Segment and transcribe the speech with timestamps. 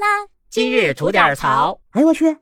[0.00, 0.06] 啦！
[0.48, 1.78] 今日吐点槽。
[1.90, 2.38] 哎呦我去！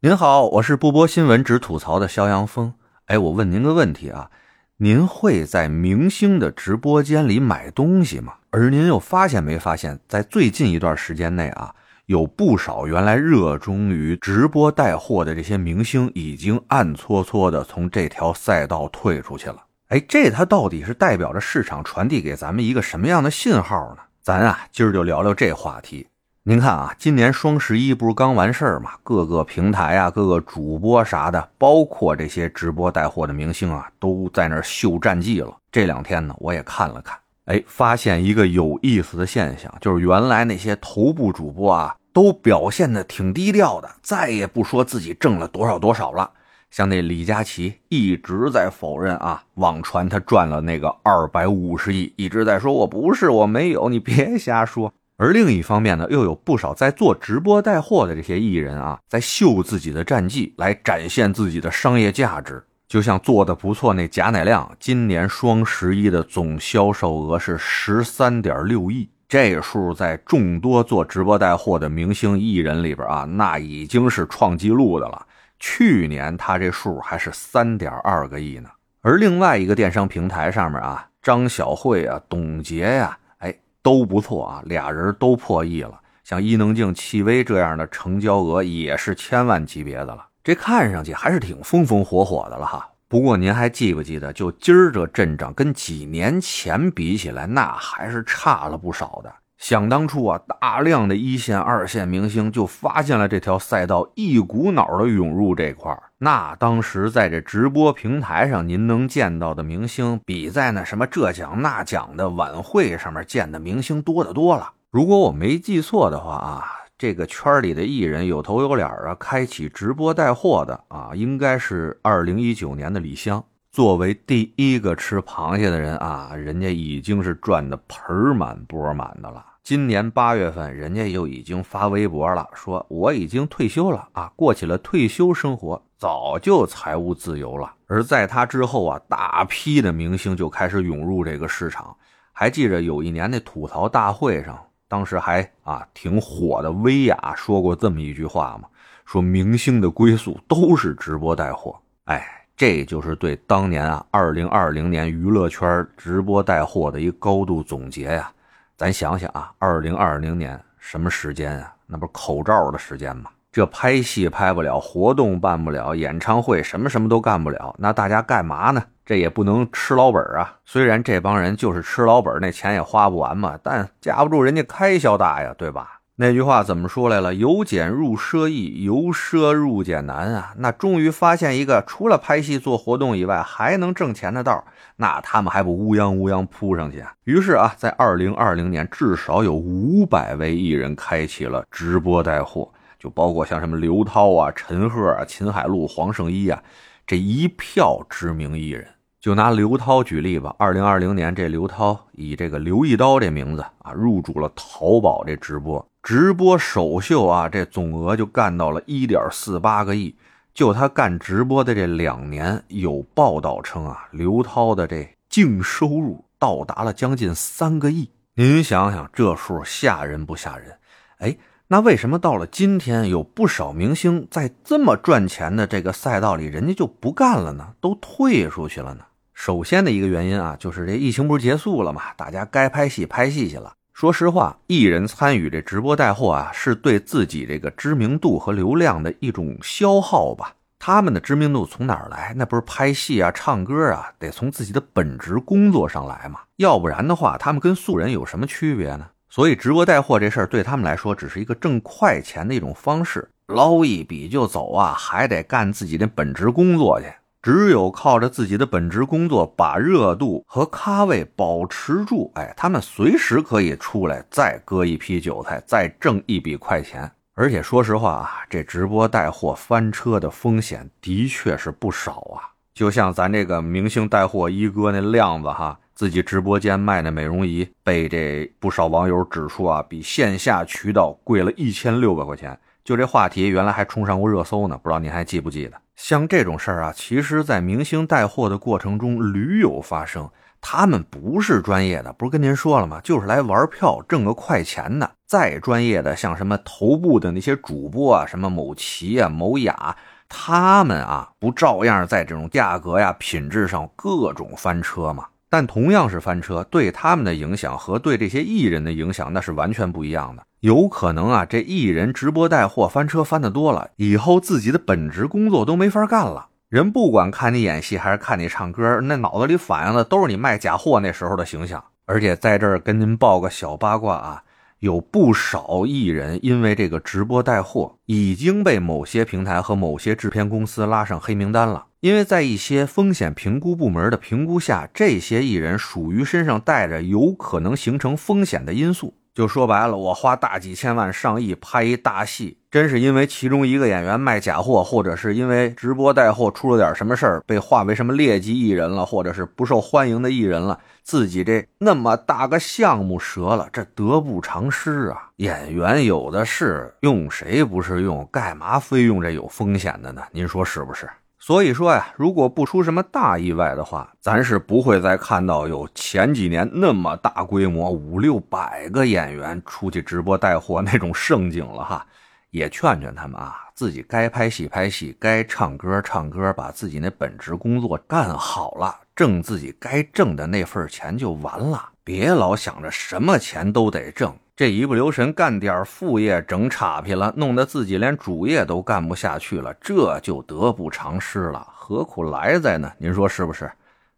[0.00, 2.74] 您好，我是不播新闻只吐槽的肖阳峰。
[3.06, 4.30] 哎，我问您个问题啊，
[4.76, 8.34] 您会在明星的直播间里买东西吗？
[8.50, 11.74] 而您又发现没发现，在最近一段时间内啊，
[12.04, 19.64] 有不少原来热衷于直播带货的这些明星，已经暗搓搓的从这条赛道退出去了。
[19.88, 24.02] 哎，这它到底是代表着市场传递给咱们一个什么样的信号呢？
[24.24, 26.06] 咱啊，今儿就聊聊这话题。
[26.44, 28.92] 您看啊，今年双十一不是刚完事儿嘛？
[29.02, 35.54] 各个平台啊，各个主播啥的，包括这些直播带货的明星啊，都在那儿秀战绩了。
[35.70, 46.30] 这两天呢，我也看了看，哎，发现一个有意思的现象，就是原来那些头部主播啊，都表现的挺低调的，再也不说自己挣了多少多少了。
[46.74, 54.92] 像那李佳琦一直在否认啊，网传他赚了那个二百五十亿，一直在说我不是，我没有，你别瞎说。
[55.16, 62.60] 而另一方面呢，又有不少在做直播带货的这些艺人啊，在秀自己的战绩，来展现自己的商业价值。
[62.88, 75.24] 就像做的不错那贾乃亮，今年双十一的总销售额是十三点六亿，这数在众多做直播带货的明星艺人里边啊，那已经是创纪录的了。
[75.66, 78.68] 去年他这数还是三点二个亿呢，
[79.00, 85.98] 而另外一个电商平台上面啊，张小慧啊、董洁呀，哎都不错啊，俩人都破亿了。
[86.22, 92.86] 像伊能静、戚薇这样的成交额也是千万级别的了，这看上去还是挺风风火火的了哈。
[93.08, 99.34] 不过您还记不记得，就今儿这阵仗跟几年前比起来，那还是差了不少的。
[99.64, 106.02] 想当初啊，大量的一线、二线明星就发现了这条赛道，一股脑的涌入这块儿。
[106.18, 114.70] 那当时在这直播平台上，您能见到的明星，比在那什么这奖那奖的晚会上面见的明星多得多了。
[114.90, 116.64] 如果我没记错的话啊，
[116.98, 123.42] 这个圈里的艺人有头有脸啊，开启直播带货的啊，应该是二零一九年的李湘。
[123.72, 129.42] 作为第一个吃螃蟹的人啊，人家已经是赚的盆满钵满的了。
[129.64, 137.72] 今年八月份，人家又已经发微博了，说我已经退休了啊，过起了退休生活，早就财务自由了。
[137.86, 141.96] 而在他之后啊，大批的明星就开始涌入这个市场。
[142.30, 148.68] 还记着有一年那吐槽大会上，当时还啊挺火的，薇娅说过这么一句话嘛，
[149.06, 151.74] 说明星的归宿都是直播带货。
[152.04, 152.22] 哎，
[152.54, 158.30] 这就是对当年啊二零二零年娱乐圈直播带货的一个高度总结呀。
[158.76, 161.72] 咱想想啊，二零二零年什么时间啊？
[161.86, 163.30] 那不是口罩的时间吗？
[163.52, 168.82] 这拍戏拍不了，活动办不了，演唱会什么什么都干不了，那大家干嘛呢？
[169.06, 170.56] 这也不能吃老本啊。
[170.64, 176.00] 虽然这帮人就是吃老本，那钱也花不完嘛，但架不住人家开销大呀，对吧？
[176.16, 177.34] 那句话怎么说来了？
[177.34, 180.54] 由俭入奢易，由奢入俭难啊！
[180.58, 184.64] 那终于发现一个除了拍戏做活动以外还能挣钱的道，
[184.94, 187.12] 那他们还不乌泱乌泱扑上去啊？
[187.24, 196.62] 于是啊，在二零二零年，至少有五百位艺人开启了直播带货，就包括像什么刘涛啊、陈赫啊、秦海璐、黄圣依啊，
[197.04, 198.86] 这一票知名艺人。
[199.20, 205.84] 就拿刘涛举例吧，二零二零年这刘涛以这个刘一刀这名字啊，入主了淘宝这直播。
[206.04, 210.14] 直播首秀啊，这总额就干到了一点四八个亿。
[210.52, 218.10] 就他干直播的这两年，有报道称啊，刘涛的这净收入到达了将近三个亿。
[218.34, 220.76] 您想想，这数吓人不吓人？
[221.20, 221.38] 哎，
[221.68, 227.72] 那为什么到了今天，有不少明星在这么赚钱的这个赛道里，人家就不干了呢？
[227.80, 229.06] 都退出去了呢？
[229.32, 233.72] 首先的一个原因啊，就是这疫情不是结束了嘛，大家该拍戏拍戏去了。
[233.94, 240.52] 说实话，艺人参与这直播带货啊，是对自己这个知名度和流量的一种消耗吧。
[240.80, 242.34] 他们的知名度从哪儿来？
[242.36, 246.40] 那不是拍戏啊、唱歌啊，得从自己的本职工作上来嘛。
[246.56, 249.06] 要不然的话，他们跟素人有什么区别呢？
[249.30, 257.06] 所以，直播带货这事儿对他们来说，只是一个挣快钱的一种方式，捞一笔就走啊，还得干自己的本职工作去。
[257.44, 267.10] 只有靠着自己的本职工作，把热度和咖位保持住，哎，他们随时可以出来再割一批韭菜，再挣一笔快钱。
[267.34, 272.48] 而且说实话啊，这直播带货翻车的风险的确是不少啊。
[272.72, 282.58] 就像咱这个明星带货一哥那亮子哈，自己直播间卖那美容仪，被这不少网友指出啊，比线下渠道贵了一千六百块钱。
[282.82, 285.76] 就这话题，原来还冲上过热搜呢，不知道您还记不记得？
[285.96, 290.28] 像这种事儿啊，其实，在明星带货的过程中屡有发生，
[290.60, 293.00] 他们不是专业的，不是跟您说了吗？
[293.02, 295.10] 就是来玩票挣个快钱的。
[295.26, 299.96] 再专业的，像什么头部的那些主播啊，什么某奇啊、某雅，
[300.28, 305.26] 他们啊，不照样在这种价格呀、品质上各种翻车吗？
[305.48, 310.44] 但同样是翻车，对他们的影响和对这些艺人的影响那是完全不一样的。
[310.64, 316.48] 有可能啊，这艺人直播带货翻车翻的多了，以后自己的本职工作都没法干了。
[316.70, 321.84] 人不管看你演戏还是看你唱歌，那脑子里反映的都是你卖假货那时候的形象。
[322.06, 324.42] 而且在这儿跟您报个小八卦啊，
[324.78, 331.84] 有不少艺人因为这个直播带货，已经被某些平台和某些制片公司拉上黑名单了。
[332.00, 339.12] 因为在一些风险评估部门的评估下，这些艺人属于身上带着有可能形成风险的因素。
[339.34, 355.30] 就说白了，我花大几千万、上亿拍一大戏，真是因为其中一个演员卖假货，或者是因为直播带货出了点什么事儿，被划为什么劣迹艺人了，或者是不受欢迎的艺人了，自己这那么大个项目折了，这得不偿失啊！
[355.38, 358.24] 演员有的是，用谁不是用？
[358.30, 360.22] 干嘛非用这有风险的呢？
[360.30, 361.10] 您说是不是？
[361.46, 372.06] 所以说呀，如果不出什么大意外的话，咱是不会再看到有前几年那么大规模五六百个演员出去直播带货那种盛景了哈。
[372.48, 384.34] 也劝劝他们啊，自己该拍戏拍戏，该唱歌唱歌，把自己那本职工作干好了，挣自己该挣的那份钱就完了，别老想着什么钱都得挣。
[384.56, 391.66] 这一不留神干点副业，整岔劈了，弄得自己连主业都干不下去了，这就得不偿失了。
[391.72, 392.92] 何苦来哉呢？
[392.96, 393.68] 您说是不是？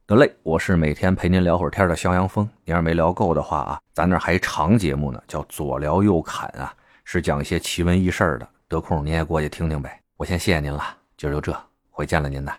[0.06, 2.46] 得嘞，我是每天陪您聊会儿天的肖阳峰。
[2.64, 6.70] 您要是没聊够的话啊，咱那还长节目呢，叫左聊右侃啊，
[7.04, 8.46] 是讲一些奇闻异事的。
[8.68, 9.98] 得空您也过去听听呗。
[10.18, 10.84] 我先谢谢您了，
[11.16, 11.56] 今儿就这，
[11.90, 12.52] 回见了您呐。